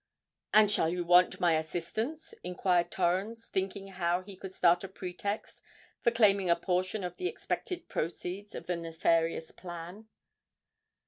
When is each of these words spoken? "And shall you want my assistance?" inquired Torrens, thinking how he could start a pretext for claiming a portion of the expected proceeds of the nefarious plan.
"And 0.51 0.71
shall 0.71 0.89
you 0.89 1.03
want 1.05 1.39
my 1.39 1.53
assistance?" 1.53 2.33
inquired 2.43 2.89
Torrens, 2.89 3.45
thinking 3.45 3.89
how 3.89 4.23
he 4.23 4.35
could 4.35 4.51
start 4.51 4.83
a 4.83 4.87
pretext 4.87 5.61
for 6.01 6.09
claiming 6.09 6.49
a 6.49 6.55
portion 6.55 7.03
of 7.03 7.17
the 7.17 7.27
expected 7.27 7.87
proceeds 7.87 8.55
of 8.55 8.65
the 8.65 8.77
nefarious 8.77 9.51
plan. 9.51 10.07